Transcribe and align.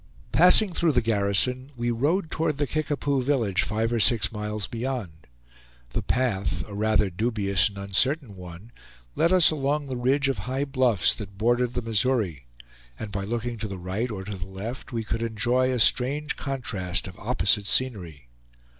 Passing 0.31 0.73
through 0.73 0.93
the 0.93 1.01
garrison, 1.03 1.71
we 1.77 1.91
rode 1.91 2.31
toward 2.31 2.57
the 2.57 2.65
Kickapoo 2.65 3.21
village, 3.21 3.61
five 3.61 3.91
or 3.93 3.99
six 3.99 4.31
miles 4.31 4.65
beyond. 4.65 5.27
The 5.91 6.01
path, 6.01 6.67
a 6.67 6.73
rather 6.73 7.11
dubious 7.11 7.69
and 7.69 7.77
uncertain 7.77 8.35
one, 8.35 8.71
led 9.13 9.31
us 9.31 9.51
along 9.51 9.85
the 9.85 9.95
ridge 9.95 10.27
of 10.27 10.39
high 10.49 10.65
bluffs 10.65 11.13
that 11.17 11.37
bordered 11.37 11.75
the 11.75 11.83
Missouri; 11.83 12.47
and 12.97 13.11
by 13.11 13.25
looking 13.25 13.59
to 13.59 13.67
the 13.67 13.77
right 13.77 14.09
or 14.09 14.23
to 14.23 14.35
the 14.35 14.47
left, 14.47 14.91
we 14.91 15.03
could 15.03 15.21
enjoy 15.21 15.71
a 15.71 15.77
strange 15.79 16.35
contrast 16.35 17.07
of 17.07 17.15
opposite 17.19 17.67
scenery. 17.67 18.27